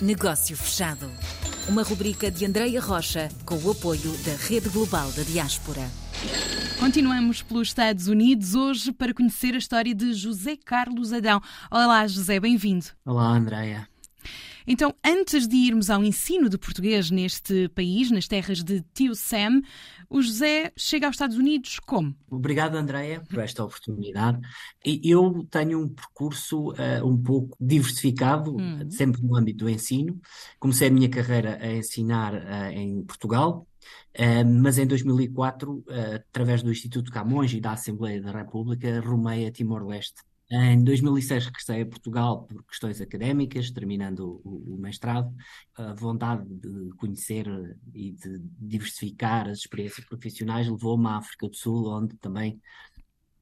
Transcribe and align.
Negócio 0.00 0.56
Fechado. 0.56 1.10
Uma 1.68 1.82
rubrica 1.82 2.30
de 2.30 2.46
Andreia 2.46 2.80
Rocha 2.80 3.28
com 3.44 3.56
o 3.56 3.70
apoio 3.70 4.16
da 4.24 4.34
Rede 4.48 4.70
Global 4.70 5.12
da 5.12 5.22
Diaspora. 5.22 5.82
Continuamos 6.78 7.42
pelos 7.42 7.68
Estados 7.68 8.08
Unidos 8.08 8.54
hoje 8.54 8.92
para 8.92 9.12
conhecer 9.12 9.54
a 9.54 9.58
história 9.58 9.94
de 9.94 10.14
José 10.14 10.56
Carlos 10.56 11.12
Adão. 11.12 11.42
Olá, 11.70 12.06
José, 12.06 12.40
bem-vindo. 12.40 12.86
Olá, 13.04 13.28
Andreia. 13.28 13.89
Então, 14.66 14.94
antes 15.04 15.48
de 15.48 15.56
irmos 15.56 15.90
ao 15.90 16.04
ensino 16.04 16.48
de 16.48 16.58
português 16.58 17.10
neste 17.10 17.68
país, 17.70 18.10
nas 18.10 18.28
terras 18.28 18.62
de 18.62 18.82
Tio 18.94 19.14
Sam, 19.14 19.62
o 20.08 20.20
José 20.20 20.72
chega 20.76 21.06
aos 21.06 21.14
Estados 21.14 21.36
Unidos 21.36 21.78
como? 21.80 22.14
Obrigado, 22.28 22.76
Andreia, 22.76 23.22
por 23.28 23.38
esta 23.38 23.64
oportunidade. 23.64 24.40
Eu 24.84 25.46
tenho 25.50 25.82
um 25.82 25.88
percurso 25.88 26.70
uh, 26.70 27.06
um 27.06 27.16
pouco 27.16 27.56
diversificado, 27.60 28.56
hum. 28.56 28.90
sempre 28.90 29.22
no 29.22 29.36
âmbito 29.36 29.64
do 29.64 29.70
ensino. 29.70 30.20
Comecei 30.58 30.88
a 30.88 30.90
minha 30.90 31.08
carreira 31.08 31.58
a 31.60 31.72
ensinar 31.72 32.34
uh, 32.34 32.70
em 32.72 33.02
Portugal, 33.04 33.66
Uh, 34.18 34.44
mas 34.44 34.76
em 34.76 34.86
2004, 34.86 35.72
uh, 35.72 35.84
através 36.16 36.62
do 36.62 36.70
Instituto 36.70 37.12
Camões 37.12 37.52
e 37.52 37.60
da 37.60 37.72
Assembleia 37.72 38.20
da 38.20 38.32
República, 38.32 39.00
rumei 39.00 39.46
a 39.46 39.52
Timor-Leste. 39.52 40.22
Em 40.52 40.82
2006 40.82 41.46
regressei 41.46 41.82
a 41.82 41.86
Portugal 41.86 42.42
por 42.42 42.64
questões 42.64 43.00
académicas, 43.00 43.70
terminando 43.70 44.40
o, 44.44 44.74
o, 44.74 44.76
mestrado. 44.76 45.32
A 45.76 45.94
vontade 45.94 46.44
de 46.44 46.90
conhecer 46.96 47.46
e 47.94 48.10
de 48.10 48.40
diversificar 48.58 49.48
as 49.48 49.58
experiências 49.58 50.04
profissionais 50.06 50.68
levou-me 50.68 51.06
à 51.06 51.18
África 51.18 51.48
do 51.48 51.54
Sul, 51.54 51.88
onde 51.88 52.16
também 52.16 52.60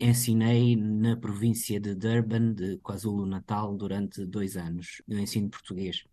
ensinei 0.00 0.76
na 0.76 1.14
província 1.14 1.78
de 1.78 1.94
Durban, 1.94 2.54
de 2.54 2.78
KwaZulu-Natal, 2.78 3.76
durante 3.76 4.24
dois 4.24 4.56
anos, 4.56 5.02
no 5.06 5.18
ensino 5.18 5.50
português. 5.50 6.04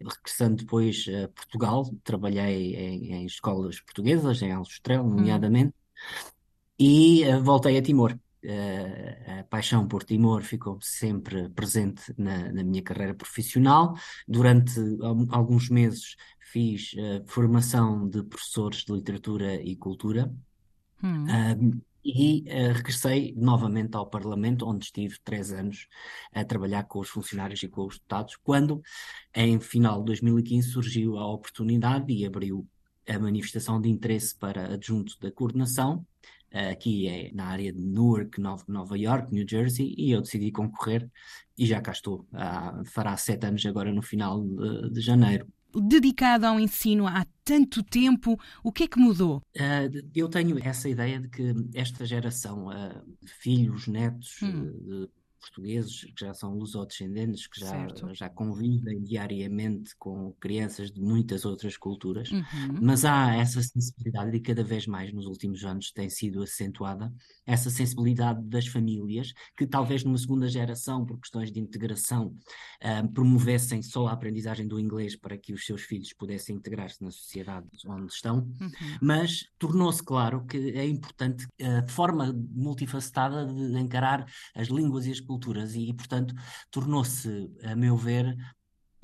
Regressando 0.00 0.56
depois 0.56 1.06
a 1.08 1.28
Portugal, 1.28 1.88
trabalhei 2.02 2.74
em, 2.74 3.12
em 3.12 3.26
escolas 3.26 3.80
portuguesas, 3.80 4.42
em 4.42 4.50
Aljustrel, 4.50 5.04
hum. 5.04 5.10
nomeadamente, 5.10 5.72
hum. 5.72 6.32
e 6.76 7.22
uh, 7.24 7.40
voltei 7.40 7.78
a 7.78 7.82
Timor 7.82 8.18
a 9.38 9.44
paixão 9.44 9.86
por 9.86 10.04
Timor 10.04 10.42
ficou 10.42 10.78
sempre 10.80 11.48
presente 11.50 12.12
na, 12.16 12.52
na, 12.52 12.62
minha 12.62 12.82
carreira 12.82 13.14
profissional. 13.14 13.94
Durante 14.28 14.80
alguns 15.30 15.68
meses 15.68 16.16
fiz 16.54 16.92
uh, 16.92 17.24
formação 17.26 18.08
de 18.08 18.22
professores 18.22 18.84
de 18.84 18.92
literatura 18.92 19.60
e 19.60 19.74
cultura. 19.74 20.32
Hum. 21.02 21.80
E 22.04 22.42
uh, 22.42 22.72
regressei 22.74 23.34
novamente 23.36 23.96
ao 23.96 24.06
Parlamento, 24.06 24.66
onde 24.66 24.84
estive 24.84 25.18
três 25.24 25.50
anos 25.52 25.88
a 26.32 26.44
trabalhar 26.44 26.84
com 26.84 27.00
os 27.00 27.08
funcionários 27.08 27.62
e 27.62 27.68
com 27.68 27.86
os 27.86 27.94
deputados, 27.94 28.36
quando, 28.36 28.82
em 29.34 29.58
final 29.58 30.00
de 30.00 30.06
2015, 30.06 30.68
surgiu 30.68 31.18
a 31.18 31.26
oportunidade 31.26 32.12
e 32.12 32.24
abriu 32.24 32.68
a 33.08 33.18
manifestação 33.18 33.80
de 33.80 33.88
interesse 33.88 34.36
para 34.36 34.74
adjunto 34.74 35.18
da 35.20 35.32
coordenação, 35.32 36.06
aqui 36.54 37.08
é 37.08 37.30
na 37.32 37.46
área 37.46 37.72
de 37.72 37.82
Newark, 37.82 38.40
Nova 38.40 38.98
York, 38.98 39.32
New 39.32 39.46
Jersey, 39.48 39.94
e 39.98 40.12
eu 40.12 40.22
decidi 40.22 40.52
concorrer 40.52 41.10
e 41.58 41.66
já 41.66 41.80
cá 41.80 41.92
estou. 41.92 42.26
Ah, 42.32 42.82
fará 42.86 43.16
sete 43.16 43.46
anos 43.46 43.64
agora 43.66 43.92
no 43.92 44.02
final 44.02 44.42
de, 44.42 44.90
de 44.90 45.00
janeiro 45.00 45.46
dedicado 45.80 46.46
ao 46.46 46.60
ensino 46.60 47.06
há 47.06 47.26
tanto 47.44 47.82
tempo, 47.82 48.38
o 48.62 48.72
que 48.72 48.84
é 48.84 48.88
que 48.88 48.98
mudou? 48.98 49.38
Uh, 49.56 50.10
eu 50.14 50.28
tenho 50.28 50.58
essa 50.62 50.88
ideia 50.88 51.20
de 51.20 51.28
que 51.28 51.54
esta 51.74 52.06
geração, 52.06 52.68
uh, 52.68 53.04
filhos, 53.26 53.86
netos 53.86 54.40
hum. 54.42 55.04
uh, 55.04 55.10
portugueses 55.44 56.04
que 56.04 56.24
já 56.24 56.32
são 56.32 56.54
lusodescendentes, 56.54 57.46
que 57.46 57.60
já, 57.60 57.86
já 58.12 58.28
convivem 58.30 59.02
diariamente 59.02 59.94
com 59.96 60.32
crianças 60.40 60.90
de 60.90 61.00
muitas 61.00 61.44
outras 61.44 61.76
culturas, 61.76 62.30
uhum. 62.30 62.42
mas 62.80 63.04
há 63.04 63.34
essa 63.34 63.62
sensibilidade 63.62 64.34
e 64.36 64.40
cada 64.40 64.64
vez 64.64 64.86
mais 64.86 65.12
nos 65.12 65.26
últimos 65.26 65.64
anos 65.64 65.92
tem 65.92 66.08
sido 66.08 66.42
acentuada 66.42 67.12
essa 67.46 67.68
sensibilidade 67.68 68.42
das 68.44 68.66
famílias 68.66 69.34
que 69.56 69.66
talvez 69.66 70.02
numa 70.02 70.16
segunda 70.16 70.48
geração, 70.48 71.04
por 71.04 71.20
questões 71.20 71.52
de 71.52 71.60
integração, 71.60 72.34
uh, 72.82 73.12
promovessem 73.12 73.82
só 73.82 74.06
a 74.06 74.12
aprendizagem 74.12 74.66
do 74.66 74.80
inglês 74.80 75.14
para 75.14 75.36
que 75.36 75.52
os 75.52 75.66
seus 75.66 75.82
filhos 75.82 76.12
pudessem 76.12 76.56
integrar-se 76.56 77.02
na 77.02 77.10
sociedade 77.10 77.66
onde 77.86 78.12
estão, 78.12 78.38
uhum. 78.38 78.70
mas 79.02 79.46
tornou-se 79.58 80.02
claro 80.02 80.44
que 80.46 80.56
é 80.70 80.86
importante 80.86 81.46
a 81.60 81.86
forma 81.88 82.32
multifacetada 82.50 83.46
de 83.46 83.78
encarar 83.78 84.24
as 84.54 84.68
línguas 84.68 85.06
e 85.06 85.10
as 85.10 85.20
culturas 85.20 85.33
culturas 85.34 85.74
e, 85.74 85.92
portanto, 85.92 86.34
tornou-se, 86.70 87.50
a 87.62 87.74
meu 87.74 87.96
ver, 87.96 88.36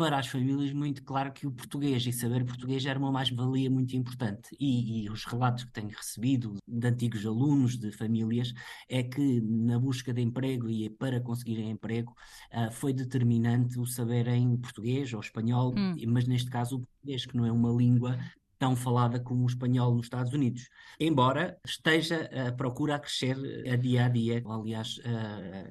para 0.01 0.19
as 0.19 0.29
famílias 0.29 0.73
muito 0.73 1.05
claro 1.05 1.31
que 1.31 1.47
o 1.47 1.53
português 1.53 2.07
e 2.07 2.13
saber 2.13 2.43
português 2.47 2.87
era 2.87 2.99
uma 2.99 3.13
mais-valia 3.13 3.69
muito 3.69 3.95
importante. 3.95 4.49
E, 4.59 5.05
e, 5.05 5.11
os 5.11 5.27
relatos 5.27 5.65
que 5.65 5.73
tenho 5.73 5.91
recebido 5.91 6.57
de 6.67 6.89
antigos 6.89 7.27
alunos 7.27 7.77
de 7.77 7.93
famílias 7.93 8.55
é 8.89 9.03
que 9.03 9.43
na 9.43 9.79
busca 9.79 10.15
de 10.15 10.23
emprego 10.23 10.71
e 10.71 10.89
para 10.89 11.21
conseguirem 11.21 11.69
emprego 11.69 12.15
uh, 12.51 12.73
foi 12.73 12.95
determinante 12.95 13.79
o 13.79 13.85
saberem 13.85 14.57
português 14.57 15.13
ou 15.13 15.21
espanhol, 15.21 15.75
hum. 15.77 15.95
mas 16.09 16.27
neste 16.27 16.49
caso 16.49 16.77
o 16.77 16.81
português, 16.81 17.27
que 17.27 17.37
não 17.37 17.45
é 17.45 17.53
uma 17.53 17.71
língua 17.71 18.19
tão 18.61 18.77
falada 18.77 19.19
como 19.19 19.45
o 19.45 19.47
espanhol 19.47 19.95
nos 19.95 20.05
Estados 20.05 20.35
Unidos, 20.35 20.69
embora 21.01 21.59
esteja 21.65 22.29
a 22.47 22.53
procura 22.53 22.97
a 22.97 22.99
crescer 22.99 23.35
a 23.67 23.75
dia 23.75 24.05
a 24.05 24.09
dia. 24.11 24.43
Aliás, 24.47 25.01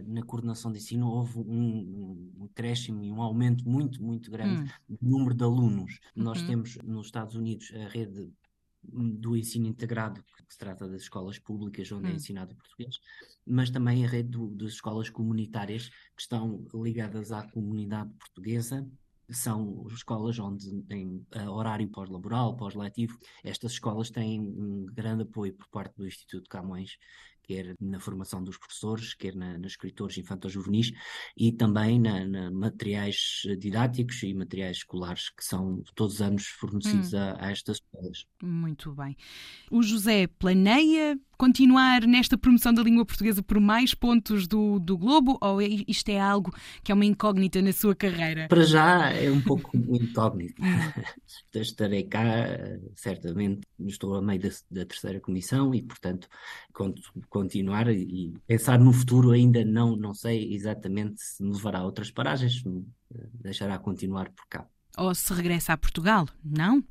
na 0.08 0.24
coordenação 0.24 0.72
de 0.72 0.80
ensino 0.80 1.08
houve 1.08 1.38
um, 1.38 2.34
um 2.40 2.50
crescimento 2.56 3.06
e 3.06 3.12
um 3.12 3.22
aumento 3.22 3.70
muito, 3.70 4.02
muito 4.04 4.32
grande 4.32 4.64
hum. 4.64 4.96
do 5.00 5.08
número 5.08 5.36
de 5.36 5.44
alunos. 5.44 6.00
Uhum. 6.16 6.24
Nós 6.24 6.42
temos 6.42 6.78
nos 6.78 7.06
Estados 7.06 7.36
Unidos 7.36 7.72
a 7.76 7.88
rede 7.88 8.34
do 8.82 9.38
ensino 9.38 9.68
integrado, 9.68 10.24
que 10.24 10.52
se 10.52 10.58
trata 10.58 10.88
das 10.88 11.04
escolas 11.04 11.38
públicas 11.38 11.92
onde 11.92 12.08
é 12.08 12.10
hum. 12.10 12.14
é 12.14 12.16
ensinado 12.16 12.56
português, 12.56 13.00
mas 13.46 13.70
também 13.70 14.04
a 14.04 14.10
rede 14.10 14.30
do, 14.30 14.50
das 14.50 14.72
escolas 14.72 15.12
comunitárias 15.12 15.90
que 15.90 16.22
estão 16.24 16.66
ligadas 16.74 17.32
à 17.32 17.44
comunidade 17.44 18.12
portuguesa 18.14 18.90
são 19.32 19.86
escolas 19.90 20.40
onde 20.40 20.82
tem 20.84 21.26
uh, 21.36 21.50
horário 21.50 21.88
pós-laboral, 21.90 22.56
pós-letivo. 22.56 23.18
Estas 23.44 23.74
escolas 23.74 24.10
têm 24.10 24.40
um 24.40 24.86
grande 24.86 25.24
apoio 25.24 25.54
por 25.54 25.68
parte 25.70 25.96
do 25.98 26.08
Instituto 26.08 26.50
Camões, 26.50 26.98
quer 27.44 27.76
na 27.80 28.00
formação 28.00 28.44
dos 28.44 28.58
professores, 28.58 29.16
quer 29.16 29.36
na, 29.36 29.58
nos 29.58 29.72
escritores 29.72 30.18
infantos-juvenis 30.18 30.92
e 31.36 31.52
também 31.52 32.00
na, 32.00 32.24
na, 32.26 32.52
materiais 32.52 33.42
didáticos 33.58 34.22
e 34.22 34.34
materiais 34.36 34.78
escolares 34.78 35.32
que 35.32 35.44
são 35.44 35.82
todos 35.96 36.16
os 36.16 36.22
anos 36.22 36.46
fornecidos 36.46 37.14
hum. 37.14 37.18
a, 37.18 37.46
a 37.46 37.52
estas 37.52 37.78
escolas. 37.78 38.26
Muito 38.44 38.94
bem. 38.94 39.18
O 39.72 39.82
José 39.82 40.28
planeia 40.28 41.20
continuar 41.40 42.06
nesta 42.06 42.38
promoção 42.38 42.74
da 42.74 42.84
língua 42.84 43.06
portuguesa 43.06 43.42
por 43.42 43.62
mais 43.62 43.94
pontos 43.94 44.46
do, 44.46 44.78
do 44.78 44.98
globo 44.98 45.38
ou 45.40 45.62
é, 45.62 45.68
isto 45.88 46.10
é 46.10 46.20
algo 46.20 46.54
que 46.84 46.92
é 46.92 46.96
uma 46.96 47.06
incógnita 47.06 47.62
na 47.62 47.72
sua 47.72 47.96
carreira? 47.96 48.50
Para 48.50 48.64
já 48.64 49.10
é 49.12 49.32
um 49.32 49.40
pouco 49.40 49.72
incógnito. 49.88 50.62
Estarei 51.56 52.04
cá, 52.04 52.26
certamente, 52.94 53.62
estou 53.80 54.16
a 54.16 54.22
meio 54.22 54.42
da, 54.42 54.50
da 54.70 54.86
terceira 54.86 55.22
comissão 55.22 55.74
e, 55.74 55.82
portanto, 55.82 56.28
conto 56.74 57.02
continuar 57.30 57.90
e 57.90 58.34
pensar 58.46 58.78
no 58.78 58.92
futuro 58.92 59.32
ainda 59.32 59.64
não, 59.64 59.96
não 59.96 60.14
sei 60.14 60.54
exatamente 60.54 61.22
se 61.22 61.42
me 61.42 61.54
levará 61.54 61.80
a 61.80 61.86
outras 61.86 62.12
paragens, 62.12 62.62
deixará 63.34 63.80
continuar 63.80 64.30
por 64.32 64.46
cá. 64.50 64.68
Ou 64.98 65.16
se 65.16 65.34
regressa 65.34 65.72
a 65.72 65.78
Portugal, 65.78 66.28
não? 66.44 66.84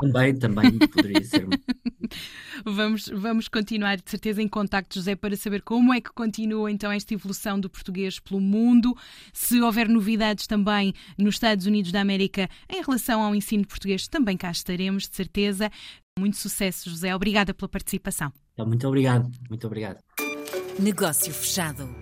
Também, 0.00 0.34
também 0.36 0.78
poderia 0.78 1.24
ser. 1.24 1.46
vamos, 2.64 3.08
vamos 3.08 3.48
continuar 3.48 3.96
de 3.96 4.10
certeza 4.10 4.42
em 4.42 4.48
contacto, 4.48 4.94
José, 4.94 5.16
para 5.16 5.36
saber 5.36 5.62
como 5.62 5.92
é 5.92 6.00
que 6.00 6.10
continua 6.12 6.70
então 6.70 6.90
esta 6.90 7.14
evolução 7.14 7.58
do 7.58 7.68
português 7.68 8.18
pelo 8.18 8.40
mundo. 8.40 8.96
Se 9.32 9.60
houver 9.60 9.88
novidades 9.88 10.46
também 10.46 10.92
nos 11.18 11.36
Estados 11.36 11.66
Unidos 11.66 11.92
da 11.92 12.00
América 12.00 12.48
em 12.68 12.82
relação 12.82 13.22
ao 13.22 13.34
ensino 13.34 13.66
português, 13.66 14.08
também 14.08 14.36
cá 14.36 14.50
estaremos, 14.50 15.08
de 15.08 15.16
certeza. 15.16 15.70
Muito 16.18 16.36
sucesso, 16.36 16.90
José. 16.90 17.14
Obrigada 17.14 17.54
pela 17.54 17.68
participação. 17.68 18.32
Muito 18.58 18.86
obrigado, 18.86 19.30
muito 19.48 19.66
obrigado. 19.66 19.98
Negócio 20.78 21.32
fechado. 21.32 22.01